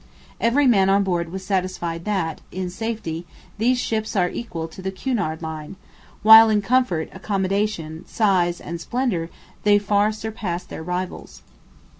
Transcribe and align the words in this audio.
Every 0.39 0.65
man 0.65 0.89
on 0.89 1.03
board 1.03 1.31
was 1.31 1.45
satisfied 1.45 2.05
that, 2.05 2.41
in 2.51 2.71
safety, 2.71 3.27
these 3.59 3.79
ships 3.79 4.15
are 4.15 4.29
equal 4.31 4.67
to 4.67 4.81
the 4.81 4.89
Cunard 4.89 5.43
line; 5.43 5.75
while 6.23 6.49
in 6.49 6.63
comfort, 6.63 7.07
accommodation, 7.13 8.05
size, 8.07 8.59
and 8.59 8.81
splendor 8.81 9.29
they 9.61 9.77
far 9.77 10.11
surpass 10.11 10.63
their 10.63 10.81
rivals. 10.81 11.43